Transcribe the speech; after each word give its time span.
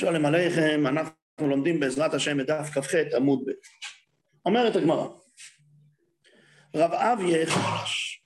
שלום 0.00 0.26
עליכם, 0.26 0.86
אנחנו 0.86 1.12
לומדים 1.40 1.80
בעזרת 1.80 2.14
השם 2.14 2.38
בדף 2.38 2.70
כ"ח 2.74 2.94
עמוד 3.16 3.42
ב'. 3.46 3.50
אומרת 4.46 4.76
הגמרא, 4.76 5.06
רב 6.76 6.92
אביה 6.92 7.46
חלש, 7.46 8.22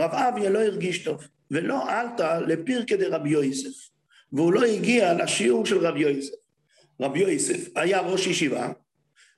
רב 0.00 0.10
אביה 0.10 0.50
לא 0.50 0.58
הרגיש 0.58 1.04
טוב, 1.04 1.24
ולא 1.50 1.90
עלתה 1.90 2.40
לפירקא 2.40 2.96
דרבי 2.96 3.30
יוסף, 3.30 3.90
והוא 4.32 4.52
לא 4.52 4.64
הגיע 4.64 5.14
לשיעור 5.14 5.66
של 5.66 5.86
רבי 5.86 6.00
יוסף. 6.00 6.34
רבי 7.00 7.18
יוסף 7.18 7.76
היה 7.76 8.00
ראש 8.00 8.26
ישיבה, 8.26 8.72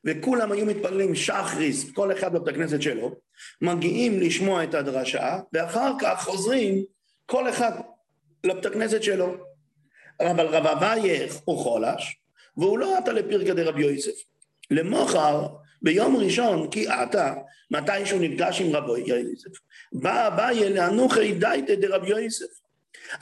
וכולם 0.05 0.53
היו 0.53 0.67
מתפללים 0.67 1.15
שחריס, 1.15 1.93
כל 1.93 2.13
אחד 2.13 2.33
בבית 2.33 2.55
הכנסת 2.55 2.83
שלו, 2.83 3.15
מגיעים 3.61 4.21
לשמוע 4.21 4.65
את 4.65 4.75
הדרשה, 4.75 5.41
ואחר 5.53 5.93
כך 6.01 6.25
חוזרים 6.25 6.85
כל 7.27 7.49
אחד 7.49 7.73
לבית 8.45 8.67
הכנסת 8.67 9.03
שלו. 9.03 9.52
אבל 10.31 10.47
רב 10.47 10.67
אבייך 10.67 11.35
הוא 11.45 11.59
חולש, 11.59 12.17
והוא 12.57 12.79
לא 12.79 12.99
עטה 12.99 13.13
לפרקא 13.13 13.53
דרבי 13.53 13.83
יוסף. 13.83 14.23
למוחר, 14.71 15.47
ביום 15.83 16.17
ראשון, 16.17 16.71
כי 16.71 16.89
עטה, 16.89 17.35
מתי 17.71 18.07
שהוא 18.07 18.21
נפגש 18.21 18.61
עם 18.61 18.77
רבי 18.77 19.01
יוסף, 19.01 19.51
בא 19.93 20.27
אביי 20.27 20.71
לאנוכי 20.71 21.33
דייתא 21.33 21.75
דרבי 21.75 22.09
יוסף. 22.09 22.63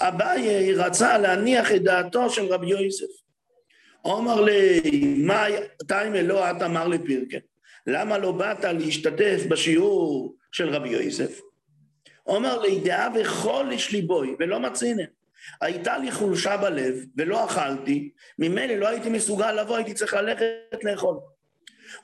אביי 0.00 0.74
רצה 0.74 1.18
להניח 1.18 1.72
את 1.72 1.82
דעתו 1.82 2.30
של 2.30 2.46
רבי 2.46 2.66
יוסף. 2.66 3.06
אומר 4.04 4.40
לי, 4.40 4.80
מה 5.18 5.44
תיימה 5.88 6.22
לא 6.22 6.50
את 6.50 6.62
אמר 6.62 6.88
לפרקה? 6.88 7.38
למה 7.86 8.18
לא 8.18 8.32
באת 8.32 8.64
להשתתף 8.64 9.42
בשיעור 9.48 10.34
של 10.52 10.68
רבי 10.68 10.88
יוסף? 10.88 11.40
אומר 12.26 12.60
לי, 12.60 12.80
דעה 12.80 13.08
איש 13.70 13.92
ליבוי, 13.92 14.36
ולא 14.38 14.60
מצינן. 14.60 15.04
הייתה 15.60 15.98
לי 15.98 16.12
חולשה 16.12 16.56
בלב, 16.56 16.94
ולא 17.16 17.44
אכלתי, 17.44 18.10
ממילא 18.38 18.74
לא 18.74 18.88
הייתי 18.88 19.08
מסוגל 19.08 19.52
לבוא, 19.52 19.76
הייתי 19.76 19.94
צריך 19.94 20.14
ללכת 20.14 20.84
לאכול. 20.84 21.16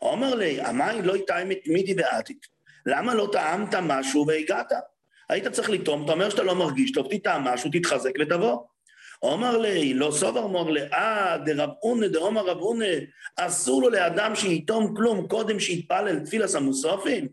אומר 0.03 0.35
לי, 0.35 0.69
אמי 0.69 1.03
לא 1.03 1.17
יטעם 1.17 1.53
את 1.53 1.59
מידי 1.67 1.95
ועתיק. 1.97 2.47
למה 2.87 3.15
לא 3.15 3.29
טעמת 3.33 3.75
משהו 3.75 4.27
והגעת? 4.27 4.73
היית 5.29 5.49
צריך 5.49 5.71
לטעום, 5.71 6.05
אתה 6.05 6.13
אומר 6.13 6.31
שאתה 6.31 6.43
לא 6.43 6.55
מרגיש 6.55 6.93
טוב, 6.93 7.09
תטעם 7.11 7.45
משהו, 7.45 7.71
תתחזק 7.73 8.13
ותבוא. 8.21 8.59
אומר 9.23 9.59
לי, 9.59 9.95
לא 9.95 10.11
סובר 10.11 10.45
אמר 10.45 10.71
לי, 10.71 10.81
אה, 10.93 11.37
דרב 11.45 11.71
אונה, 11.83 12.09
דאומר 12.09 12.47
רב 12.47 12.59
אונה, 12.59 12.85
אסור 13.37 13.83
לו 13.83 13.91
לאדם 13.91 14.35
שיטום 14.35 14.95
כלום 14.97 15.29
קודם 15.29 15.61
שיתפלל 15.61 16.19
תפילס 16.19 16.55
המוסופים? 16.55 17.29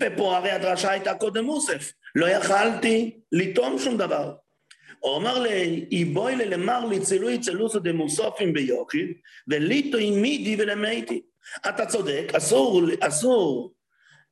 ופה 0.00 0.36
הרי 0.36 0.50
הדרשה 0.50 0.90
הייתה 0.90 1.14
קודם 1.14 1.44
מוסף, 1.44 1.92
לא 2.14 2.26
יכלתי 2.28 3.20
לטעום 3.32 3.78
שום 3.78 3.96
דבר. 3.96 4.34
הוא 5.02 5.16
אמר 5.16 5.38
לי, 5.38 5.86
איבוי 5.90 6.36
ללמר 6.36 6.84
לי 6.84 7.00
צילוי 7.00 7.38
צילוסו 7.38 7.78
דמוסופים 7.78 8.52
ביוחיד, 8.52 9.12
וליטו 9.48 9.98
עם 9.98 10.22
מידי 10.22 10.56
ולמייתי. 10.58 11.22
אתה 11.68 11.86
צודק, 11.86 12.32
אסור, 12.36 12.82
אסור 13.00 13.72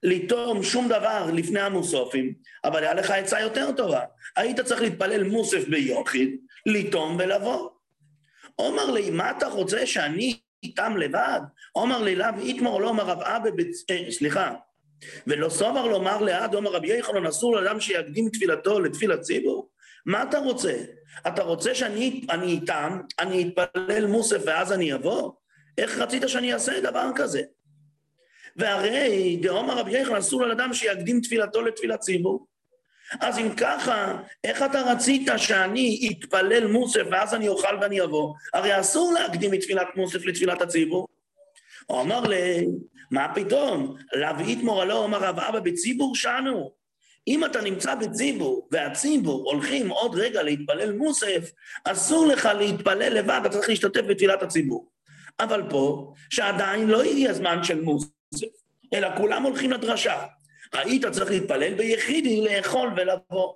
לטעום 0.03 0.63
שום 0.63 0.89
דבר 0.89 1.31
לפני 1.33 1.61
המוסופים, 1.61 2.35
אבל 2.65 2.83
היה 2.83 2.95
לך 2.95 3.11
עצה 3.11 3.41
יותר 3.41 3.73
טובה. 3.73 4.01
היית 4.37 4.61
צריך 4.61 4.81
להתפלל 4.81 5.23
מוסף 5.23 5.69
ביוחיד, 5.69 6.37
לטעום 6.67 7.17
ולבוא. 7.21 7.69
אומר 8.59 8.91
לי, 8.91 9.11
מה 9.11 9.31
אתה 9.31 9.47
רוצה 9.49 9.87
שאני 9.87 10.39
איתם 10.63 10.97
לבד? 10.97 11.41
אומר 11.75 12.03
לי, 12.03 12.17
לאו 12.17 12.29
איתמור 12.41 12.81
לא 12.81 12.89
אומר 12.89 13.05
רב 13.05 13.21
אבא, 13.21 13.51
בצ... 13.51 13.91
אה, 13.91 14.11
סליחה, 14.11 14.55
ולא 15.27 15.49
סובר 15.49 15.87
לומר 15.87 16.23
לעד, 16.23 16.55
אומר 16.55 16.71
רבי 16.71 16.99
יחנון, 16.99 17.27
אסור 17.27 17.57
לאדם 17.57 17.81
שיקדים 17.81 18.29
תפילתו 18.29 18.81
לתפילת 18.81 19.21
ציבור? 19.21 19.69
מה 20.11 20.23
אתה 20.23 20.39
רוצה? 20.39 20.75
אתה 21.27 21.43
רוצה 21.43 21.75
שאני 21.75 22.27
אני 22.31 22.47
איתם, 22.47 23.01
אני 23.19 23.49
אתפלל 23.49 24.07
מוסף 24.07 24.43
ואז 24.47 24.73
אני 24.73 24.95
אבוא? 24.95 25.33
איך 25.79 25.99
רצית 25.99 26.23
שאני 26.27 26.55
אעשה 26.55 26.81
דבר 26.81 27.11
כזה? 27.17 27.43
והרי 28.57 29.39
דאמר 29.43 29.79
רבי 29.79 29.99
יחנון, 29.99 30.17
אסור 30.17 30.43
לאדם 30.43 30.73
שיקדים 30.73 31.21
תפילתו 31.21 31.63
לתפילת 31.63 32.01
ציבור. 32.01 32.47
אז 33.21 33.39
אם 33.39 33.55
ככה, 33.57 34.23
איך 34.45 34.63
אתה 34.63 34.81
רצית 34.81 35.29
שאני 35.37 36.11
אתפלל 36.13 36.67
מוסף 36.67 37.03
ואז 37.11 37.35
אני 37.35 37.49
אוכל 37.49 37.77
ואני 37.81 38.03
אבוא? 38.03 38.35
הרי 38.55 38.81
אסור 38.81 39.13
להקדים 39.13 39.51
מתפילת 39.51 39.89
מוסף 39.97 40.27
לתפילת 40.27 40.63
הציבור. 40.63 41.09
הוא 41.87 42.01
אמר 42.01 42.21
לי, 42.21 42.67
מה 43.11 43.33
פתאום? 43.35 43.97
להביא 44.13 44.57
את 44.57 44.63
מורלו, 44.63 45.05
אמר 45.05 45.19
רב 45.19 45.41
אבא, 45.41 45.61
בציבור 45.61 46.17
שלנו. 46.17 46.80
אם 47.31 47.45
אתה 47.45 47.61
נמצא 47.61 47.95
בציבור, 47.95 48.69
והציבור 48.71 49.51
הולכים 49.53 49.89
עוד 49.89 50.15
רגע 50.15 50.43
להתפלל 50.43 50.93
מוסף, 50.93 51.53
אסור 51.85 52.27
לך 52.27 52.49
להתפלל 52.59 53.13
לבד, 53.19 53.41
אתה 53.41 53.49
צריך 53.49 53.69
להשתתף 53.69 54.01
בתפילת 54.09 54.43
הציבור. 54.43 54.91
אבל 55.41 55.63
פה, 55.71 56.15
שעדיין 56.31 56.89
לא 56.89 57.03
הגיע 57.03 57.31
הזמן 57.31 57.65
של 57.65 57.81
מוסף, 57.81 58.11
אלא 58.95 59.09
כולם 59.17 59.43
הולכים 59.43 59.71
לדרשה. 59.71 60.27
היית 60.73 61.07
צריך 61.07 61.31
להתפלל 61.31 61.75
ביחידי, 61.75 62.41
לאכול 62.41 62.91
ולבוא. 62.97 63.55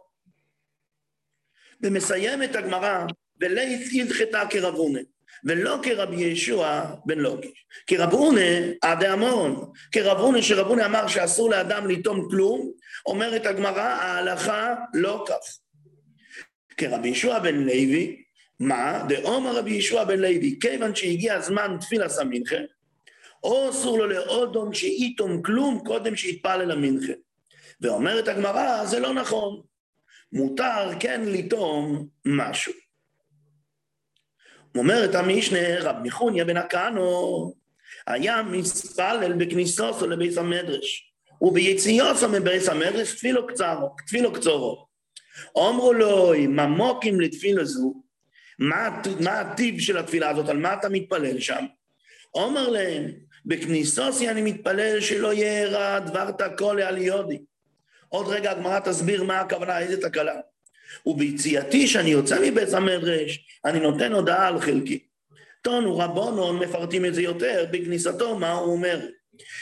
ומסיים 1.82 2.42
את 2.42 2.56
הגמרא, 2.56 3.04
ולית 3.41 3.92
ידחתה 3.92 4.42
כרבונה, 4.50 5.00
ולא 5.45 5.78
כרבי 5.83 6.17
ישוע 6.17 6.95
בן 7.06 7.19
לוגיש. 7.19 7.67
כרבונה 7.87 8.41
עדי 8.83 9.06
המון, 9.06 9.72
כרבונה 9.93 10.43
שרבונה 10.43 10.87
אמר 10.87 11.09
שאסור 11.09 11.50
לאדם 11.50 11.89
לטעום 11.89 12.28
כלום, 12.31 12.71
אומרת 13.06 13.47
הגמרא, 13.47 13.83
ההלכה 13.83 14.75
לא 14.95 15.25
כך. 15.28 15.59
כרבי 16.77 17.09
ישוע 17.09 17.39
בן 17.39 17.55
לוי, 17.55 18.22
מה? 18.61 19.05
דאומר 19.09 19.56
רבי 19.56 19.71
ישוע 19.71 20.05
בן 20.05 20.19
לוי, 20.19 20.59
כיוון 20.61 20.95
שהגיע 20.95 21.34
הזמן 21.34 21.77
תפילה 21.81 22.09
סמינכה, 22.09 22.56
או 23.43 23.71
אסור 23.71 23.99
לו 23.99 24.06
לאודום 24.06 24.75
שאיתום 24.75 25.43
כלום 25.43 25.83
קודם 25.87 26.16
שיתפלל 26.16 26.71
המנחה. 26.71 27.12
ואומרת 27.81 28.28
הגמרא, 28.28 28.84
זה 28.84 29.01
לא 29.01 29.15
נכון. 29.15 29.61
מותר 30.33 30.91
כן 31.01 31.21
לטעום 31.25 32.06
משהו. 32.25 32.72
אומרת 34.76 35.14
המשנה, 35.14 35.80
רב 35.80 35.96
מיכוניה 36.02 36.44
בן 36.44 36.56
הכנו, 36.56 37.54
היה 38.06 38.42
מספלל 38.42 39.32
בכניסוסו 39.32 40.06
לבית 40.06 40.36
המדרש, 40.38 41.12
וביציאוסו 41.40 42.28
מבית 42.28 42.68
המדרש 42.68 43.14
תפילו 43.14 43.46
קצרו, 43.46 43.88
תפילו 44.06 44.32
קצורו. 44.32 44.86
אמרו 45.58 45.92
לו, 45.92 46.32
ממוקים 46.48 47.20
לתפילה 47.20 47.64
זו, 47.64 47.94
מה, 48.58 49.02
מה 49.20 49.40
הטיב 49.40 49.80
של 49.80 49.98
התפילה 49.98 50.30
הזאת, 50.30 50.48
על 50.48 50.58
מה 50.58 50.74
אתה 50.74 50.88
מתפלל 50.88 51.41
שם? 51.41 51.64
אומר 52.34 52.68
להם, 52.68 53.10
בכניסוסי 53.46 54.28
אני 54.28 54.42
מתפלל 54.42 55.00
שלא 55.00 55.32
יהיה 55.32 55.68
רע 55.68 55.98
דבר 55.98 56.30
תקול 56.30 56.82
על 56.82 56.98
יודי. 56.98 57.38
עוד 58.08 58.28
רגע 58.28 58.50
הגמרא 58.50 58.80
תסביר 58.80 59.22
מה 59.22 59.41
הכוונה, 59.41 59.78
איזה 59.78 60.02
תקלה. 60.08 60.41
וביציאתי 61.06 61.87
שאני 61.87 62.11
יוצא 62.11 62.39
מבית 62.43 62.72
המדרש, 62.72 63.47
אני 63.65 63.81
נותן 63.81 64.12
הודעה 64.12 64.49
על 64.49 64.61
חלקי. 64.61 64.99
טונו 65.62 65.99
רבונון 65.99 66.59
מפרטים 66.59 67.06
את 67.06 67.15
זה 67.15 67.22
יותר, 67.22 67.67
בכניסתו 67.71 68.39
מה 68.39 68.53
הוא 68.53 68.72
אומר? 68.72 69.00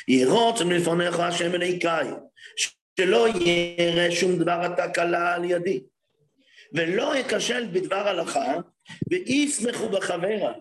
ירוץ 0.09 0.63
מלפניך 0.63 1.21
השם 1.21 1.55
אליקאי, 1.55 2.07
שלא 3.01 3.29
יראה 3.29 4.11
שום 4.11 4.39
דבר 4.39 4.65
התקלה 4.65 5.35
על 5.35 5.51
ידי, 5.51 5.81
ולא 6.75 7.21
אכשל 7.21 7.67
בדבר 7.73 8.09
הלכה, 8.09 8.55
וישמחו 9.11 9.89
בחברה. 9.89 10.53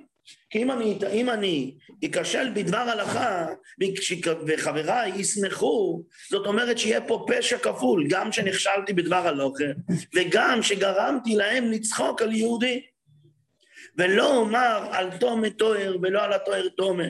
כי 0.49 0.63
אם 0.63 0.71
אני, 0.71 0.97
אם 1.11 1.29
אני 1.29 1.77
אכשל 2.05 2.49
בדבר 2.53 2.77
הלכה 2.77 3.47
וחבריי 4.47 5.11
ישמחו, 5.15 6.03
זאת 6.29 6.47
אומרת 6.47 6.77
שיהיה 6.77 7.01
פה 7.01 7.25
פשע 7.27 7.57
כפול, 7.57 8.07
גם 8.09 8.31
שנכשלתי 8.31 8.93
בדבר 8.93 9.27
הלכה 9.27 9.63
וגם 10.15 10.63
שגרמתי 10.63 11.35
להם 11.35 11.71
לצחוק 11.71 12.21
על 12.21 12.31
יהודי. 12.31 12.81
ולא 13.97 14.37
אומר 14.37 14.87
על 14.91 15.17
תומה 15.17 15.49
תואר 15.49 15.97
ולא 16.01 16.23
על 16.23 16.33
התואר 16.33 16.67
תומה. 16.69 17.03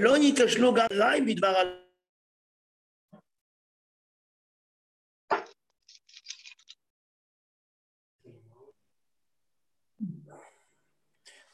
לא 0.00 0.16
גם 0.74 0.86
רעי 0.92 1.20
בדבר 1.20 1.48
ה... 1.48 1.82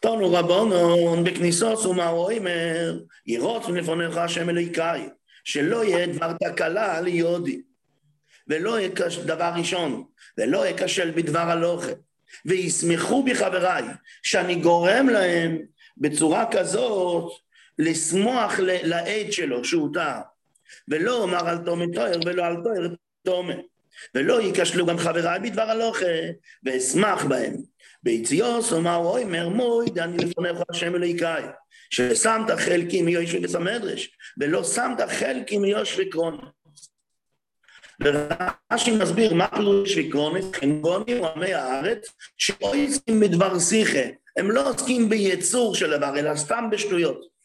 תונו 0.01 0.33
רבונון 0.33 1.25
בכניסוס 1.25 1.87
ומה 1.87 2.09
אומר, 2.09 2.99
ירוץ 3.27 3.67
מלפניך 3.67 4.17
השם 4.17 4.51
אלוהיקאי, 4.51 5.09
שלא 5.45 5.85
יהיה 5.85 6.07
דבר 6.07 6.33
תקלה 6.33 7.01
ליהודי, 7.01 7.63
ולא 8.49 8.81
יהיה 8.81 8.91
דבר 9.27 9.53
ראשון, 9.57 10.05
ולא 10.39 10.67
יקשל 10.67 11.11
בדבר 11.11 11.39
הלוכת, 11.51 11.99
וישמחו 12.45 13.23
בחבריי, 13.23 13.85
שאני 14.23 14.55
גורם 14.55 15.09
להם 15.09 15.59
בצורה 15.97 16.45
כזאת 16.51 17.33
לשמוח 17.79 18.55
לעד 18.61 19.33
שלו 19.33 19.65
שהוא 19.65 19.95
טעה, 19.95 20.21
ולא 20.89 21.23
אומר 21.23 21.49
על 21.49 21.59
תומר 21.59 21.87
תואר 21.95 22.21
ולא 22.27 22.45
על 22.45 22.57
תואר 22.65 22.95
תומר. 23.25 23.61
ולא 24.15 24.41
ייכשלו 24.43 24.87
גם 24.87 24.99
חבריי 24.99 25.41
בדבר 25.41 25.63
הלוכה, 25.63 26.07
ואשמח 26.65 27.25
בהם. 27.25 27.57
ביציאוס 28.03 28.73
אומר 28.73 28.97
אוימר 28.97 29.49
מויד 29.49 29.99
אני 29.99 30.17
לפניך 30.17 30.57
השם 30.71 30.95
אלוהיקאי, 30.95 31.43
ששמת 31.91 32.51
חלקי 32.51 33.03
מיושבי 33.03 33.45
וסמדרש, 33.45 34.11
ולא 34.41 34.65
שמת 34.65 35.01
חלקי 35.09 35.59
מיושבי 35.59 36.11
קרונס. 36.11 36.41
ורש"י 38.01 38.91
מסביר 38.91 39.35
מה 39.35 39.49
פירוש 39.49 39.99
וקרונס, 39.99 40.45
חנגונים 40.55 41.25
עמי 41.25 41.55
הארץ, 41.55 42.09
שלא 42.37 42.73
עוסקים 42.87 43.21
בדבר 43.21 43.59
שיחה, 43.59 44.09
הם 44.37 44.51
לא 44.51 44.71
עוסקים 44.71 45.09
ביצור 45.09 45.75
של 45.75 45.97
דבר, 45.97 46.19
אלא 46.19 46.37
סתם 46.37 46.65
בשטויות. 46.71 47.38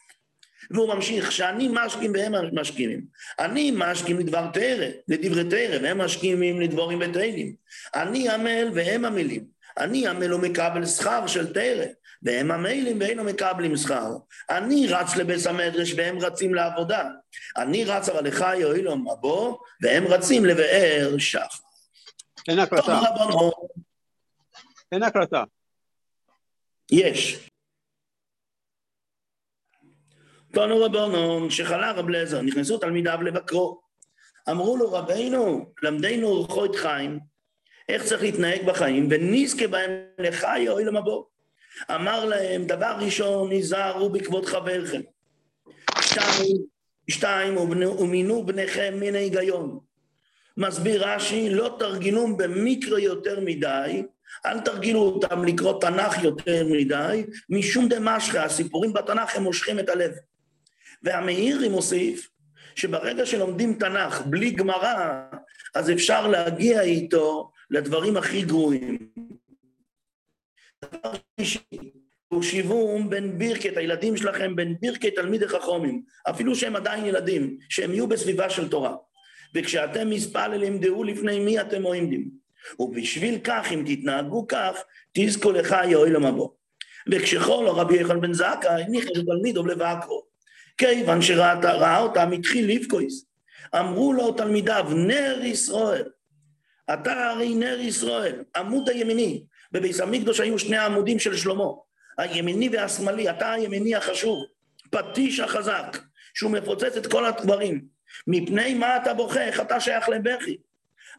והוא 0.71 0.93
ממשיך, 0.93 1.31
שאני 1.31 1.69
משכים 1.71 2.11
והם 2.13 2.33
משכימים. 2.59 3.05
אני 3.39 3.73
משכים 3.75 4.19
לדבר 4.19 4.47
תרא, 4.53 4.87
לדברי 5.07 5.49
תרא, 5.49 5.77
והם 5.83 5.97
משכימים 5.97 6.61
לדבורים 6.61 6.99
ותהילים. 7.01 7.55
אני 7.95 8.29
עמל 8.29 8.69
והם 8.73 9.05
עמלים. 9.05 9.45
אני 9.77 10.07
עמל 10.07 10.33
ומקבל 10.33 10.85
שכר 10.85 11.27
של 11.27 11.53
תרא, 11.53 11.85
והם 12.23 12.51
עמלים 12.51 12.99
ואינו 12.99 13.23
מקבלים 13.23 13.77
שכר. 13.77 14.09
אני 14.49 14.87
רץ 14.87 15.15
לבית 15.15 15.45
המדרש 15.45 15.93
והם 15.93 16.19
רצים 16.19 16.55
לעבודה. 16.55 17.09
אני 17.57 17.85
רץ 17.85 18.09
אבל 18.09 18.27
לך 18.27 18.45
יועילו 18.59 18.97
מבוא, 18.97 19.57
והם 19.81 20.07
רצים 20.07 20.45
לבאר 20.45 21.15
שחר. 21.17 21.39
אין 22.47 22.59
הקלטה. 22.59 22.99
אין 24.91 25.03
הקלטה. 25.03 25.43
יש. 26.91 27.49
תונו 30.53 30.81
רבונון, 30.81 31.49
שחלה 31.49 31.91
רב 31.91 32.09
לזר, 32.09 32.41
נכנסו 32.41 32.77
תלמידיו 32.77 33.19
לבקרו. 33.21 33.81
אמרו 34.49 34.77
לו, 34.77 34.91
רבינו, 34.91 35.65
למדנו 35.83 36.27
אורחות 36.27 36.75
חיים, 36.75 37.19
איך 37.89 38.03
צריך 38.03 38.21
להתנהג 38.21 38.65
בחיים, 38.65 39.07
ונזכה 39.11 39.67
בהם 39.67 39.91
לחי 40.19 40.65
אוי 40.69 40.85
למבוא. 40.85 41.23
אמר 41.91 42.25
להם, 42.25 42.65
דבר 42.65 42.95
ראשון, 42.99 43.51
היזהרו 43.51 44.09
בכבוד 44.09 44.45
חברכם. 44.45 45.01
שתיים, 46.01 46.57
שתיים, 47.09 47.57
ומינו 47.57 48.45
בניכם 48.45 48.93
מן 48.99 49.15
ההיגיון. 49.15 49.79
מסביר 50.57 51.07
רש"י, 51.07 51.49
לא 51.49 51.75
תרגילום 51.79 52.37
במקרו 52.37 52.97
יותר 52.97 53.39
מדי, 53.39 54.03
אל 54.45 54.59
תרגילו 54.59 54.99
אותם 54.99 55.45
לקרוא 55.45 55.81
תנ"ך 55.81 56.23
יותר 56.23 56.67
מדי, 56.71 57.25
משום 57.49 57.87
דמשכה, 57.87 58.43
הסיפורים 58.43 58.93
בתנ"ך 58.93 59.35
הם 59.35 59.43
מושכים 59.43 59.79
את 59.79 59.89
הלב. 59.89 60.11
והמאירי 61.03 61.69
מוסיף 61.69 62.29
שברגע 62.75 63.25
שלומדים 63.25 63.73
תנ"ך 63.73 64.21
בלי 64.25 64.51
גמרא, 64.51 65.21
אז 65.75 65.91
אפשר 65.91 66.27
להגיע 66.27 66.81
איתו 66.81 67.51
לדברים 67.69 68.17
הכי 68.17 68.41
גרועים. 68.41 68.97
דבר 70.83 71.11
שלישי, 71.37 71.59
תושיבום 72.29 73.09
בין 73.09 73.37
בירקת, 73.37 73.77
הילדים 73.77 74.17
שלכם 74.17 74.55
בין 74.55 74.75
בירקת 74.81 75.15
תלמידי 75.15 75.47
חכומים, 75.47 76.03
אפילו 76.29 76.55
שהם 76.55 76.75
עדיין 76.75 77.05
ילדים, 77.05 77.57
שהם 77.69 77.91
יהיו 77.91 78.07
בסביבה 78.07 78.49
של 78.49 78.69
תורה. 78.69 78.95
וכשאתם 79.55 80.09
מספללים 80.09 80.79
דעו 80.79 81.03
לפני 81.03 81.39
מי 81.39 81.61
אתם 81.61 81.83
עומדים. 81.83 82.29
ובשביל 82.79 83.39
כך, 83.43 83.71
אם 83.71 83.83
תתנהגו 83.87 84.47
כך, 84.47 84.83
תזכו 85.13 85.51
לך 85.51 85.75
יואל 85.87 86.15
המבוא. 86.15 86.49
וכשכל 87.11 87.65
רבי 87.67 88.01
יחנן 88.01 88.21
בן 88.21 88.33
זכאי, 88.33 88.83
נכנס 88.91 89.23
תלמידו 89.25 89.65
לבקרו. 89.65 90.32
כיוון 90.77 91.21
שראה 91.21 91.99
אותם, 91.99 92.31
התחיל 92.31 92.71
לבקויס. 92.71 93.25
אמרו 93.79 94.13
לו 94.13 94.31
תלמידיו, 94.31 94.85
נר 94.95 95.39
ישראל, 95.43 96.03
אתה 96.93 97.29
הרי 97.29 97.55
נר 97.55 97.79
ישראל, 97.79 98.43
עמוד 98.55 98.89
הימיני. 98.89 99.43
בביס 99.71 99.99
המקדוש 99.99 100.39
היו 100.39 100.59
שני 100.59 100.77
העמודים 100.77 101.19
של 101.19 101.37
שלמה, 101.37 101.63
הימיני 102.17 102.69
והשמאלי, 102.69 103.29
אתה 103.29 103.51
הימיני 103.51 103.95
החשוב, 103.95 104.45
פטיש 104.89 105.39
החזק, 105.39 105.97
שהוא 106.33 106.51
מפוצץ 106.51 106.97
את 106.97 107.07
כל 107.07 107.25
הדברים. 107.25 107.85
מפני 108.27 108.73
מה 108.73 108.97
אתה 108.97 109.13
בוכה, 109.13 109.43
איך 109.43 109.61
אתה 109.61 109.79
שייך 109.79 110.09
לבכי? 110.09 110.57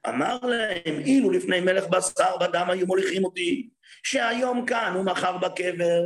אמר 0.09 0.39
להם, 0.43 1.01
אילו 1.05 1.31
לפני 1.31 1.61
מלך 1.61 1.85
בשר 1.87 2.37
ודם 2.41 2.67
היו 2.71 2.87
מוליכים 2.87 3.25
אותי, 3.25 3.69
שהיום 4.03 4.67
כאן 4.67 4.97
ומחר 4.97 5.39
בקבר, 5.39 6.03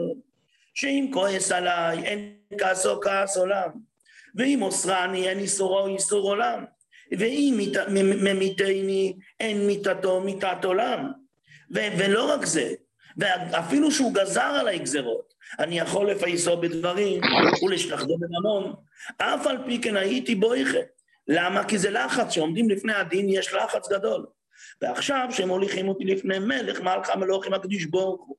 שאם 0.79 1.11
כועס 1.13 1.53
עליי 1.53 2.05
אין 2.05 2.35
כעסו 2.59 3.01
כעס 3.01 3.37
עולם, 3.37 3.71
ואם 4.35 4.63
אוסרני 4.63 5.29
אין 5.29 5.39
איסורו 5.39 5.87
איסור 5.87 6.29
עולם, 6.31 6.65
ואם 7.19 7.61
ממיתני 8.25 9.17
אין 9.41 9.67
מיתתו 9.67 10.21
מיתת 10.21 10.65
עולם. 10.65 11.13
ו- 11.75 11.99
ולא 11.99 12.33
רק 12.33 12.45
זה, 12.45 12.73
ואפילו 13.17 13.91
שהוא 13.91 14.15
גזר 14.15 14.41
עליי 14.41 14.79
גזרות, 14.79 15.35
אני 15.59 15.79
יכול 15.79 16.11
לפייסו 16.11 16.57
בדברים 16.57 17.21
ולשלחדו 17.63 18.19
בממון, 18.19 18.75
אף 19.19 19.47
על 19.47 19.59
פי 19.67 19.81
כן 19.81 19.97
הייתי 19.97 20.35
בויכה. 20.35 20.79
למה? 21.29 21.65
כי 21.65 21.79
זה 21.79 21.91
לחץ, 21.91 22.31
שעומדים 22.31 22.71
לפני 22.71 22.93
הדין 22.93 23.29
יש 23.29 23.55
לחץ 23.55 23.89
גדול. 23.93 24.27
ועכשיו 24.83 25.29
שהם 25.31 25.49
מוליכים 25.49 25.89
אותי 25.89 26.05
לפני 26.05 26.39
מלך, 26.39 26.81
מלך 26.81 27.11
המלוכים 27.11 27.55
הקדיש 27.55 27.87
ברוך 27.87 28.27
הוא. 28.27 28.38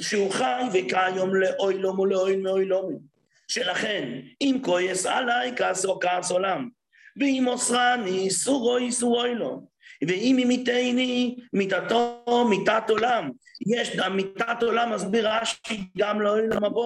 שהוא 0.00 0.30
חי 0.30 0.62
וכיום 0.72 1.34
לאוילום 1.34 1.98
ולאויל 1.98 2.40
מאוילומים. 2.40 2.98
שלכן, 3.48 4.20
אם 4.40 4.58
כועס 4.62 5.06
עליי, 5.06 5.52
כעסו 5.56 5.98
כעס 6.00 6.30
עולם. 6.30 6.68
ואם 7.20 7.44
אוסרני, 7.46 8.30
סורו 8.30 8.76
איסור 8.76 9.20
אוילום. 9.20 9.64
ואם 10.08 10.36
ימיתני, 10.40 11.36
מיתתו 11.52 12.24
מיתת 12.50 12.90
עולם. 12.90 13.30
יש 13.66 13.96
גם 13.96 14.16
מיתת 14.16 14.62
עולם, 14.62 14.92
מסביר 14.92 15.28
רש"י, 15.28 15.80
גם 15.98 16.20
לאוילום 16.20 16.64
הבא. 16.64 16.80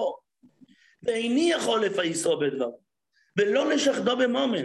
ואיני 1.03 1.51
יכול 1.51 1.85
לפייסו 1.85 2.39
בדבר, 2.39 2.69
ולא 3.37 3.69
לשחדו 3.69 4.17
במומן. 4.17 4.63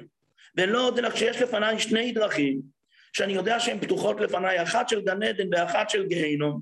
ולא 0.56 0.86
עוד 0.86 0.98
אלא 0.98 1.10
כשיש 1.10 1.42
לפניי 1.42 1.78
שני 1.78 2.12
דרכים, 2.12 2.60
שאני 3.12 3.32
יודע 3.32 3.60
שהן 3.60 3.78
פתוחות 3.80 4.20
לפניי, 4.20 4.62
אחת 4.62 4.88
של 4.88 5.00
גן 5.00 5.22
עדן 5.22 5.46
ואחת 5.52 5.90
של 5.90 6.06
גיהינום, 6.06 6.60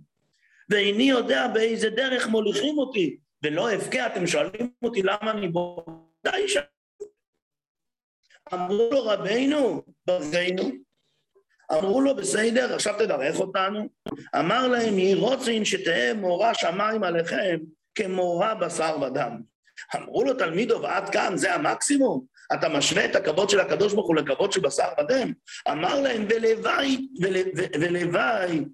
ואיני 0.70 1.04
יודע 1.04 1.48
באיזה 1.48 1.90
דרך 1.90 2.26
מוליכים 2.28 2.78
אותי, 2.78 3.16
ולא 3.42 3.74
אבכה, 3.74 4.06
אתם 4.06 4.26
שואלים 4.26 4.70
אותי 4.82 5.02
למה 5.02 5.30
אני 5.30 5.48
בוודאי 5.48 6.48
ש... 6.48 6.56
אמרו 8.54 8.88
לו 8.92 9.04
רבינו, 9.04 9.82
ברכנו, 10.06 10.70
אמרו 11.72 12.00
לו 12.00 12.16
בסדר, 12.16 12.74
עכשיו 12.74 12.94
תברך 12.98 13.40
אותנו. 13.40 13.88
אמר 14.38 14.68
להם, 14.68 14.98
יהי 14.98 15.14
רוצין 15.14 15.64
שתהא 15.64 16.12
מורא 16.14 16.54
שמיים 16.54 17.04
עליכם 17.04 17.58
כמורא 17.94 18.54
בשר 18.54 18.96
ודם. 19.02 19.40
אמרו 19.96 20.24
לו 20.24 20.34
תלמידו, 20.34 20.82
ועד 20.82 21.08
כאן 21.08 21.36
זה 21.36 21.54
המקסימום? 21.54 22.24
אתה 22.54 22.68
משווה 22.68 23.04
את 23.04 23.16
הכבוד 23.16 23.50
של 23.50 23.60
הקדוש 23.60 23.94
ברוך 23.94 24.06
הוא 24.06 24.16
לכבוד 24.16 24.52
של 24.52 24.60
בשר 24.60 24.88
ודם? 24.98 25.32
אמר 25.70 26.00
להם, 26.00 26.26
ולוואי, 26.30 27.08
ולוואי, 27.80 28.64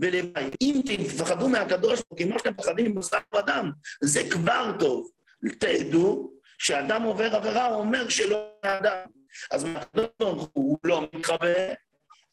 ולוואי, 0.00 0.50
אם 0.60 0.80
תפחדו 0.86 1.48
מהקדוש 1.48 2.00
ברוך 2.00 2.04
הוא 2.08 2.18
כמו 2.18 2.38
שאתם 2.38 2.50
מפחדים 2.50 2.90
מבשר 2.90 3.18
ודם, 3.36 3.70
זה 4.02 4.30
כבר 4.30 4.72
טוב. 4.78 5.10
תדעו 5.58 6.32
שאדם 6.58 7.02
עובר 7.02 7.36
עבירה, 7.36 7.66
הוא 7.66 7.76
אומר 7.76 8.08
שלא 8.08 8.48
מהאדם. 8.64 8.96
אז 9.50 9.64
מהקדוש 9.64 10.06
ברוך 10.20 10.50
הוא 10.52 10.78
לא 10.84 11.08
מתחבא, 11.12 11.72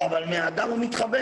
אבל 0.02 0.26
מהאדם 0.26 0.70
הוא 0.70 0.80
מתחבא. 0.80 1.20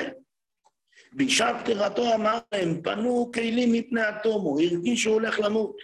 בשעת 1.13 1.55
פטירתו 1.61 2.15
אמר 2.15 2.39
להם, 2.51 2.81
פנו 2.81 3.31
כלים 3.33 3.71
מפני 3.71 4.01
התום, 4.01 4.41
הוא 4.41 4.61
הרגיש 4.61 5.01
שהוא 5.01 5.13
הולך 5.13 5.39
למות. 5.39 5.75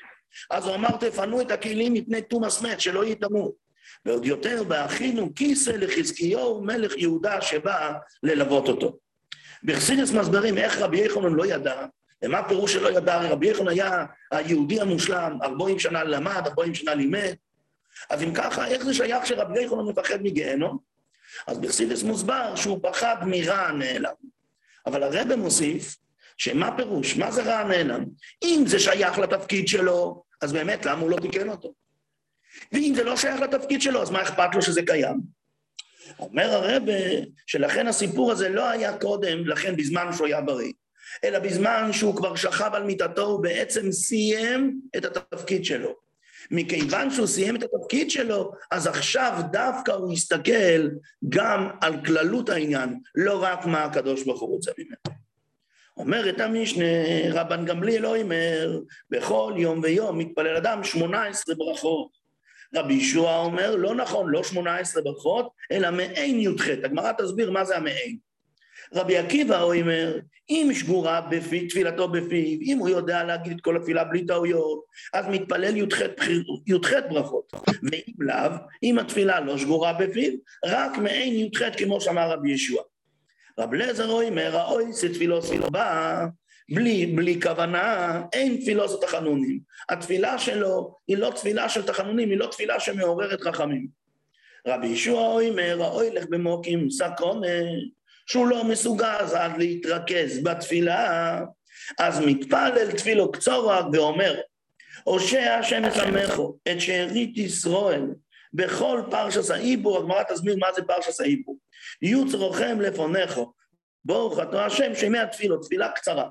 אז 0.52 0.66
הוא 0.66 0.76
אמר, 0.76 0.98
תפנו 1.00 1.42
את 1.42 1.52
הכלים 1.52 1.94
מפני 1.94 2.22
תום 2.22 2.44
הסמת, 2.44 2.82
שלא 2.82 3.06
יטמאו. 3.06 3.54
ועוד 4.06 4.26
יותר, 4.26 4.64
באחינו 4.64 5.36
כיסא 5.36 5.70
לחזקיהו 5.70 6.62
מלך 6.64 6.98
יהודה 6.98 7.42
שבא 7.42 7.94
ללוות 8.24 8.68
אותו. 8.68 8.98
בחסידס 9.64 10.12
מסברים 10.12 10.58
איך 10.58 10.78
רבי 10.78 11.06
יחנון 11.06 11.36
לא 11.36 11.46
ידע, 11.46 11.86
ומה 12.24 12.40
הפירוש 12.40 12.74
שלא 12.74 12.98
ידע, 12.98 13.16
הרי 13.16 13.28
רבי 13.28 13.50
יחנון 13.50 13.68
היה 13.68 14.06
היהודי 14.32 14.82
המושלם, 14.82 15.38
ארבעים 15.44 15.80
שנה 15.80 16.04
למד, 16.04 16.42
ארבעים 16.48 16.76
שנה 16.76 16.96
לימד, 16.96 17.34
אז 18.10 18.24
אם 18.24 18.34
ככה, 18.34 18.68
איך 18.68 18.84
זה 18.84 18.94
שייך 18.94 19.26
שרבי 19.26 19.64
יחנון 19.64 19.90
מפחד 19.90 20.22
מגיהנום? 20.22 20.78
אז 21.48 21.60
בחסידס 21.60 22.04
מוסבר 22.04 22.56
שהוא 22.56 22.80
פחד 22.84 23.16
מרע 23.26 23.56
הנעלם. 23.56 24.14
אבל 24.86 25.04
הרבה 25.04 25.36
מוסיף, 25.36 25.98
שמה 26.38 26.78
פירוש? 26.78 27.18
מה 27.18 27.32
זה 27.32 27.44
רע 27.44 27.60
הנעלם? 27.60 28.06
אם 28.44 28.64
זה 28.68 28.80
שייך 28.80 29.20
לתפקיד 29.20 29.68
שלו, 29.68 30.24
אז 30.42 30.54
באמת, 30.54 30.86
למה 30.86 31.02
הוא 31.02 31.10
לא 31.10 31.18
תיקן 31.18 31.50
אותו? 31.50 31.74
ואם 32.72 32.94
זה 32.96 33.04
לא 33.04 33.18
שייך 33.18 33.42
לתפקיד 33.42 33.82
שלו, 33.82 34.02
אז 34.02 34.10
מה 34.10 34.22
אכפת 34.22 34.56
לו 34.56 34.62
שזה 34.62 34.82
קיים? 34.86 35.37
אומר 36.20 36.50
הרבה 36.54 36.94
שלכן 37.48 37.88
הסיפור 37.88 38.32
הזה 38.32 38.50
לא 38.50 38.70
היה 38.70 38.98
קודם, 38.98 39.48
לכן 39.48 39.76
בזמן 39.76 40.14
שהוא 40.14 40.28
היה 40.28 40.42
בריא, 40.42 40.72
אלא 41.24 41.40
בזמן 41.40 41.90
שהוא 41.94 42.16
כבר 42.16 42.36
שכב 42.36 42.72
על 42.74 42.84
מיטתו, 42.84 43.26
הוא 43.26 43.44
בעצם 43.44 43.92
סיים 43.92 44.80
את 44.98 45.06
התפקיד 45.06 45.66
שלו. 45.66 46.08
מכיוון 46.52 47.12
שהוא 47.12 47.28
סיים 47.28 47.56
את 47.56 47.64
התפקיד 47.64 48.12
שלו, 48.12 48.52
אז 48.72 48.88
עכשיו 48.88 49.42
דווקא 49.52 49.92
הוא 49.92 50.14
יסתכל 50.14 50.90
גם 51.30 51.70
על 51.82 52.06
כללות 52.06 52.50
העניין, 52.50 53.00
לא 53.16 53.44
רק 53.44 53.66
מה 53.66 53.84
הקדוש 53.84 54.24
ברוך 54.24 54.42
הוא 54.42 54.50
רוצה 54.50 54.72
ממנו. 54.78 55.18
אומרת 55.98 56.40
המשנה, 56.40 56.86
רבן 57.32 57.66
גמליאל 57.66 58.02
לא 58.02 58.18
אומר, 58.18 58.80
בכל 59.10 59.54
יום 59.58 59.80
ויום 59.84 60.18
מתפלל 60.18 60.56
אדם 60.56 60.84
שמונה 60.84 61.26
עשרה 61.26 61.56
ברכות. 61.56 62.27
רבי 62.76 62.94
ישוע 62.94 63.38
אומר, 63.38 63.76
לא 63.76 63.96
נכון, 63.96 64.32
לא 64.32 64.44
שמונה 64.44 64.78
עשרה 64.78 65.04
ברכות, 65.04 65.50
אלא 65.72 65.92
מעין 65.92 66.40
י"ח. 66.40 66.68
הגמרא 66.84 67.12
תסביר 67.12 67.52
מה 67.52 67.66
זה 67.66 67.78
המעין. 67.78 68.18
רבי 68.94 69.18
עקיבא 69.18 69.62
אומר, 69.62 70.20
אם 70.50 70.70
שגורה 70.74 71.22
בפי, 71.22 71.68
תפילתו 71.68 72.08
בפיו, 72.08 72.60
אם 72.62 72.78
הוא 72.80 72.90
יודע 72.90 73.24
להגיד 73.24 73.54
את 73.54 73.62
כל 73.62 73.78
התפילה 73.78 74.04
בלי 74.04 74.26
טעויות, 74.26 74.80
אז 75.14 75.26
מתפלל 75.30 75.78
י"ח 75.78 76.92
ברכות. 77.10 77.54
ואם 77.84 78.14
לאו, 78.20 78.52
אם 78.84 79.00
התפילה 79.00 79.40
לא 79.40 79.58
שגורה 79.58 79.94
בפיו, 79.94 80.34
רק 80.66 80.98
מעין 80.98 81.34
י"ח 81.34 81.62
כמו 81.78 82.02
שאמר 82.02 82.32
רבי 82.32 82.52
ישוע. 82.52 82.82
רב 83.60 83.74
לזר 83.74 84.10
אומר, 84.10 84.58
האוי 84.58 84.94
זה 84.94 85.14
תפילו 85.14 85.42
סילבה, 85.42 86.26
בלי, 86.70 87.06
בלי 87.06 87.42
כוונה, 87.42 88.22
אין 88.34 88.58
תפילו 88.58 88.88
זה 88.88 88.98
תחנונים. 89.02 89.60
התפילה 89.90 90.40
שלו 90.40 90.96
היא 91.08 91.18
לא 91.18 91.32
תפילה 91.36 91.70
של 91.70 91.86
תחנונים, 91.86 92.30
היא 92.30 92.38
לא 92.38 92.48
תפילה 92.48 92.80
שמעוררת 92.80 93.42
חכמים. 93.42 93.88
רבי 94.68 94.88
ישוע 94.88 95.42
אומר, 95.42 95.84
האוי 95.84 96.10
לך 96.12 96.26
במוקים 96.30 96.90
סקרונה, 96.90 97.48
שהוא 98.28 98.48
לא 98.48 98.64
מסוגל 98.64 99.18
אז 99.20 99.36
להתרכז 99.58 100.44
בתפילה, 100.44 101.42
אז 102.00 102.20
מתפלל 102.20 102.92
תפילו 102.92 103.32
קצורה 103.32 103.88
ואומר, 103.94 104.36
הושע 105.04 105.54
השם 105.54 105.82
ישמחו 105.88 106.58
את 106.72 106.82
שארית 106.82 107.38
ישראל 107.38 108.06
בכל 108.54 109.02
פרשס 109.12 109.52
העיבור, 109.52 109.98
הגמרא 109.98 110.24
תסביר 110.24 110.56
מה 110.58 110.68
זה 110.76 110.82
פרשס 110.84 111.22
העיבור. 111.22 111.58
יהיו 112.02 112.30
צרוכם 112.30 112.82
לפונכו, 112.82 113.54
ברוך 114.06 114.40
אתה 114.40 114.66
השם 114.66 114.96
שימי 114.96 115.20
התפילות, 115.20 115.64
תפילה 115.66 115.90
קצרה. 115.92 116.30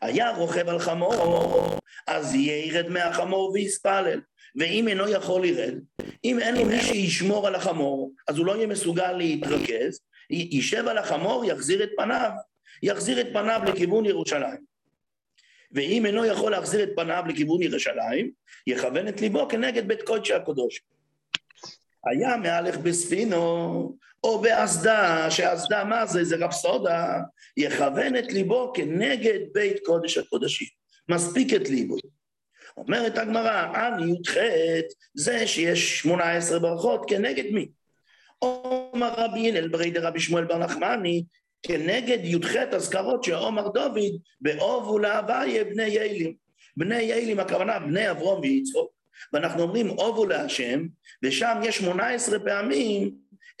היה 0.00 0.30
רוכב 0.30 0.68
על 0.68 0.78
חמור, 0.78 1.78
אז 2.06 2.34
ירד 2.34 2.88
מהחמור 2.88 3.50
ויספלל. 3.50 4.20
ואם 4.56 4.88
אינו 4.88 5.08
יכול 5.08 5.46
לרד, 5.46 5.74
אם 6.24 6.38
אין 6.38 6.56
לו 6.56 6.64
מי 6.64 6.80
שישמור 6.80 7.46
על 7.46 7.54
החמור, 7.54 8.12
אז 8.28 8.38
הוא 8.38 8.46
לא 8.46 8.56
יהיה 8.56 8.66
מסוגל 8.66 9.12
להתרכז, 9.12 10.00
יישב 10.30 10.88
על 10.88 10.98
החמור, 10.98 11.44
יחזיר 11.44 11.82
את 11.82 11.90
פניו, 11.96 12.30
יחזיר 12.82 13.20
את 13.20 13.26
פניו 13.32 13.60
לכיוון 13.66 14.04
ירושלים. 14.04 14.70
ואם 15.72 16.06
אינו 16.06 16.24
יכול 16.24 16.50
להחזיר 16.50 16.82
את 16.82 16.88
פניו 16.96 17.24
לכיוון 17.28 17.62
ירושלים, 17.62 18.30
יכוון 18.66 19.08
את 19.08 19.20
ליבו 19.20 19.48
כנגד 19.48 19.88
בית 19.88 20.02
קודשי 20.02 20.34
הקדוש. 20.34 20.80
היה 22.06 22.36
מהלך 22.36 22.78
בספינו, 22.78 23.96
או 24.24 24.38
באסדה, 24.38 25.30
שאסדה 25.30 25.84
מה 25.84 26.06
זה? 26.06 26.24
זה 26.24 26.36
רפסודה, 26.36 27.18
יכוון 27.56 28.16
את 28.16 28.32
ליבו 28.32 28.72
כנגד 28.74 29.38
בית 29.52 29.76
קודש 29.84 30.18
הקודשים. 30.18 30.68
מספיק 31.08 31.54
את 31.54 31.68
ליבו. 31.68 31.96
אומרת 32.76 33.18
הגמרא, 33.18 33.66
אני 33.74 34.12
י"ח 34.12 34.36
זה 35.14 35.46
שיש 35.46 35.98
שמונה 35.98 36.36
עשרה 36.36 36.58
ברכות 36.58 37.04
כנגד 37.08 37.44
מי? 37.52 37.68
עומר 38.38 39.14
רבי 39.16 39.48
הלל 39.48 39.68
ברי 39.68 39.90
דרבי 39.90 40.20
שמואל 40.20 40.44
בר 40.44 40.58
נחמני, 40.58 41.24
כנגד 41.62 42.18
י"ח 42.22 42.56
אזכרות 42.56 43.24
שעומר 43.24 43.68
דוד 43.68 44.12
באוב 44.40 44.88
ולהוויה 44.88 45.64
בני 45.64 45.88
יעלים. 45.88 46.34
בני 46.76 47.02
יעלים 47.02 47.40
הכוונה 47.40 47.78
בני 47.78 48.10
אברום 48.10 48.40
ויצחוק, 48.40 48.90
ואנחנו 49.32 49.62
אומרים 49.62 49.90
אובו 49.90 50.26
להשם, 50.26 50.86
ושם 51.22 51.60
יש 51.62 51.76
18 51.76 52.38
פעמים 52.38 53.10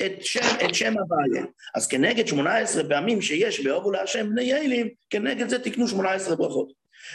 את 0.06 0.12
שם, 0.24 0.40
את 0.64 0.74
שם 0.74 0.94
הוויה. 0.98 1.44
אז 1.74 1.86
כנגד 1.86 2.26
18 2.26 2.88
פעמים 2.88 3.22
שיש 3.22 3.60
באובו 3.60 3.90
להשם 3.90 4.30
בני 4.30 4.42
יעלים, 4.42 4.88
כנגד 5.10 5.48
זה 5.48 5.58
תקנו 5.58 5.88
18 5.88 6.36
ברכות. 6.36 6.72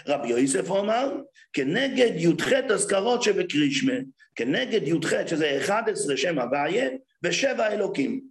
רבי 0.07 0.27
יוסף 0.27 0.71
אמר, 0.71 1.11
כנגד 1.53 2.11
י"ח 2.15 2.53
אזכרות 2.53 3.23
שבקרישמה, 3.23 3.93
כנגד 4.35 4.87
י"ח 4.87 5.27
שזה 5.27 5.57
11 5.57 6.17
שם 6.17 6.39
הוויה, 6.39 6.89
ושבע 7.23 7.73
אלוקים. 7.73 8.21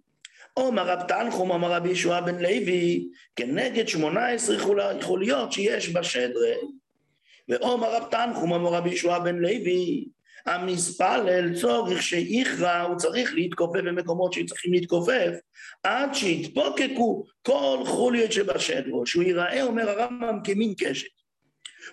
עומר 0.53 0.87
רב 0.87 1.07
תנחום, 1.07 1.51
אמר 1.51 1.71
רבי 1.71 1.89
ישוע 1.89 2.21
בן 2.21 2.35
לוי, 2.35 3.07
כנגד 3.35 3.87
שמונה 3.87 4.29
עשרה 4.29 4.57
חוליות 5.01 5.51
שיש 5.51 5.89
בשדרה. 5.89 6.55
ועומר 7.49 7.95
רב 7.95 8.07
תנחום, 8.11 8.53
אמר 8.53 8.69
רבי 8.69 8.89
ישוע 8.89 9.19
בן 9.19 9.35
לוי, 9.35 10.05
המספלל 10.45 11.59
צורך 11.59 12.03
שיכרע, 12.03 12.81
הוא 12.81 12.97
צריך 12.97 13.33
להתכופף 13.33 13.79
במקומות 13.79 14.33
שצריכים 14.33 14.73
להתכופף, 14.73 15.31
עד 15.83 16.13
שיתפוקקו 16.13 17.23
כל 17.41 17.77
חוליות 17.85 18.31
שבשדרו, 18.31 19.05
שהוא 19.05 19.23
ייראה, 19.23 19.63
אומר 19.63 19.89
הרמב"ם, 19.89 20.39
כמין 20.43 20.73
קשת. 20.77 21.07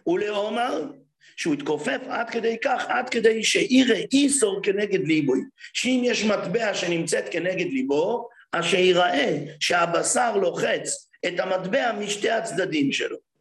ולעומר, 0.06 0.90
שהוא 1.36 1.54
התכופף 1.54 2.00
עד 2.08 2.30
כדי 2.30 2.56
כך, 2.64 2.84
עד 2.88 3.08
כדי 3.08 3.44
שיראה 3.44 4.02
איסור 4.12 4.60
כנגד 4.62 5.06
ליבוי. 5.06 5.40
שאם 5.72 6.02
יש 6.04 6.24
מטבע 6.24 6.74
שנמצאת 6.74 7.24
כנגד 7.30 7.66
ליבו, 7.66 8.28
אז 8.52 8.64
שיראה 8.64 9.38
שהבשר 9.60 10.36
לוחץ 10.36 11.08
את 11.26 11.40
המטבע 11.40 11.92
משתי 11.92 12.30
הצדדים 12.30 12.92
שלו. 12.92 13.31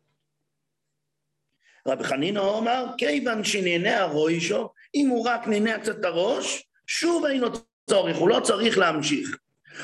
רבי 1.88 2.04
חנינא 2.04 2.58
אמר, 2.58 2.86
כיוון 2.98 3.44
שנהנה 3.44 4.00
הרוישו, 4.00 4.70
אם 4.96 5.08
הוא 5.08 5.26
רק 5.26 5.48
נהנה 5.48 5.80
קצת 5.80 6.00
את 6.00 6.06
הראש, 6.06 6.64
שוב 6.88 7.26
אינו 7.26 7.48
צורך, 7.90 8.18
הוא 8.18 8.30
לא 8.30 8.40
צריך 8.40 8.78
להמשיך. 8.78 9.38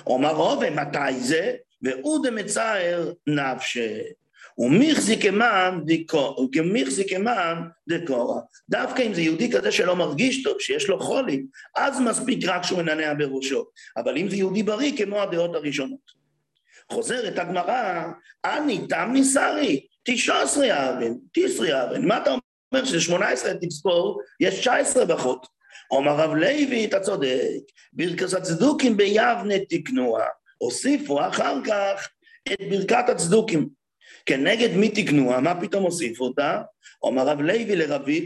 אומר 0.06 0.32
רובה, 0.32 0.70
מתי 0.70 1.20
זה? 1.20 1.56
והוא 1.82 2.26
דמצער 2.26 3.12
נפשה. 3.28 4.02
ומיחזיק 4.58 5.26
אמן 5.26 5.80
כמיחזיק 6.52 7.14
אמן 7.14 7.62
דקורא. 7.90 8.42
דווקא 8.70 9.02
אם 9.02 9.14
זה 9.14 9.22
יהודי 9.22 9.52
כזה 9.52 9.72
שלא 9.72 9.96
מרגיש 9.96 10.44
טוב, 10.44 10.60
שיש 10.60 10.90
לו 10.90 11.00
חולי, 11.00 11.44
אז 11.76 12.00
מספיק 12.00 12.40
רק 12.46 12.64
שהוא 12.64 12.82
מנענע 12.82 13.14
בראשו. 13.14 13.66
אבל 13.98 14.18
אם 14.18 14.30
זה 14.30 14.36
יהודי 14.36 14.64
בריא, 14.64 14.98
כמו 14.98 15.22
הדעות 15.22 15.56
הראשונות. 15.56 16.17
חוזרת 16.92 17.40
הגמרא, 17.40 18.04
אני 18.46 18.88
תם 18.90 19.10
ניסרי, 19.14 19.86
תשע 20.04 20.42
עשרה 20.42 20.90
אבן, 20.90 21.14
תשרי 21.34 21.84
אבן. 21.84 22.06
מה 22.06 22.18
אתה 22.18 22.32
אומר 22.32 22.86
שזה 22.86 23.02
שמונה 23.02 23.30
עשרה 23.30 23.54
תספור, 23.62 24.22
יש 24.40 24.60
תשע 24.60 24.76
עשרה 24.76 25.06
בחוט. 25.06 25.48
אומר 25.92 26.12
רב 26.12 26.34
לוי, 26.34 26.86
אתה 26.86 27.00
צודק, 27.00 27.30
ברכת 27.94 28.34
הצדוקים 28.34 28.98
ביבנה 28.98 29.56
תקנוה. 29.70 30.24
הוסיפו 30.58 31.28
אחר 31.28 31.56
כך 31.66 32.10
את 32.54 32.60
ברכת 32.70 33.10
הצדוקים. 33.10 33.70
כנגד 34.26 34.76
מי 34.76 34.90
תקנוה? 34.90 35.40
מה 35.40 35.62
פתאום 35.62 35.84
הוסיפו 35.84 36.24
אותה? 36.24 36.62
אומר 37.04 37.28
רב 37.28 37.42
לוי 37.42 37.76
לרבי, 37.76 38.26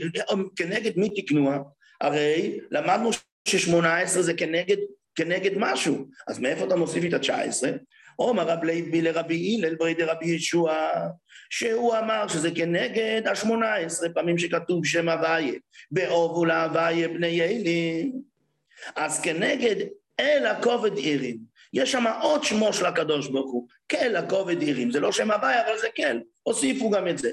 כנגד 0.56 0.98
מי 0.98 1.10
תקנוה? 1.22 1.58
הרי 2.02 2.60
למדנו 2.72 3.10
ששמונה 3.48 3.98
עשרה 3.98 4.24
זה 4.24 4.34
כנגד, 4.34 4.78
כנגד 5.16 5.52
משהו, 5.56 6.06
אז 6.28 6.40
מאיפה 6.40 6.66
אתה 6.66 6.76
מוסיף 6.76 7.04
את 7.06 7.14
התשע 7.14 7.42
עשרה? 7.42 7.72
אומר 8.20 8.44
רב 8.44 8.64
לוי 8.64 9.02
לרבי 9.02 9.60
הלל 9.60 9.76
ברי 9.76 9.94
דרבי 9.94 10.26
ישוע, 10.26 10.78
שהוא 11.50 11.98
אמר 11.98 12.28
שזה 12.28 12.52
כנגד 12.52 13.22
השמונה 13.26 13.76
עשרה 13.76 14.10
פעמים 14.10 14.38
שכתוב 14.38 14.86
שם 14.86 15.10
הוויה, 15.10 15.54
באובו 15.92 16.46
להוויה 16.46 17.08
בני 17.08 17.42
אלים. 17.42 18.12
אז 18.96 19.22
כנגד 19.22 19.76
אל 20.20 20.46
הכובד 20.46 20.98
עירים. 20.98 21.38
יש 21.74 21.92
שם 21.92 22.04
עוד 22.22 22.44
שמו 22.44 22.74
של 22.74 22.86
הקדוש 22.86 23.28
ברוך 23.28 23.52
הוא, 23.52 23.68
כל 23.92 24.16
הכובד 24.16 24.62
עירים, 24.62 24.92
זה 24.92 25.00
לא 25.00 25.12
שם 25.12 25.32
הוויה, 25.32 25.68
אבל 25.68 25.78
זה 25.78 25.88
כן, 25.96 26.18
הוסיפו 26.44 26.90
גם 26.90 27.08
את 27.08 27.18
זה. 27.18 27.32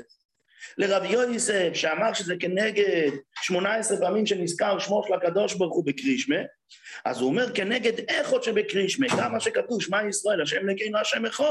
לרבי 0.78 1.08
יוסף, 1.08 1.70
שאמר 1.74 2.12
שזה 2.12 2.34
כנגד 2.40 3.10
18 3.42 3.98
פעמים 3.98 4.26
שנזכר 4.26 4.78
שמו 4.78 5.04
של 5.06 5.14
הקדוש 5.14 5.54
ברוך 5.54 5.74
הוא 5.74 5.86
בקרישמה, 5.86 6.36
אז 7.04 7.20
הוא 7.20 7.28
אומר 7.28 7.54
כנגד 7.54 7.98
איכות 8.08 8.42
שבקרישמה, 8.42 9.06
גם 9.18 9.32
מה 9.32 9.40
שכתוב, 9.40 9.82
שמע 9.82 10.08
ישראל, 10.08 10.42
השם 10.42 10.66
נגינו 10.66 10.98
השם 10.98 11.26
אחד, 11.26 11.44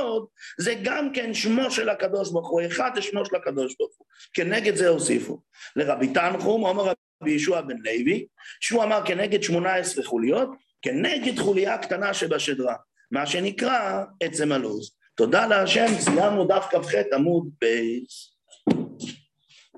זה 0.57 0.73
גם 0.83 1.13
כן 1.13 1.33
שמו 1.33 1.71
של 1.71 1.89
הקדוש 1.89 2.31
ברוך 2.31 2.49
הוא, 2.49 2.61
אחד 2.67 2.91
זה 2.95 3.01
שמו 3.01 3.25
של 3.25 3.35
הקדוש 3.35 3.75
ברוך 3.79 3.93
הוא, 3.97 4.07
כנגד 4.33 4.75
זה 4.75 4.87
הוסיפו. 4.87 5.41
לרבי 5.75 6.07
תנחום, 6.07 6.65
אומר 6.65 6.93
רבי 7.21 7.31
ישוע 7.31 7.61
בן 7.61 7.77
לוי, 7.77 8.25
שהוא 8.59 8.83
אמר 8.83 9.01
כנגד 9.05 9.43
18 9.43 10.03
חוליות, 10.03 10.49
כנגד 10.81 11.39
חוליה 11.39 11.77
קטנה 11.77 12.13
שבשדרה, 12.13 12.75
מה 13.11 13.25
שנקרא 13.25 14.03
עצם 14.19 14.51
הלו"ז. 14.51 14.91
תודה 15.15 15.47
להשם, 15.47 15.87
סיימנו 15.99 16.47
דף 16.47 16.65
כ"ח 16.71 16.93
עמוד 17.13 17.49
בייס. 17.61 18.36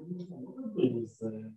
Mm-hmm. 0.09 0.79
It 0.79 0.93
was. 0.93 1.21
Uh, 1.21 1.49